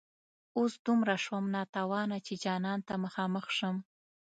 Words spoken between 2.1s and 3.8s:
چي جانان ته مخامخ شم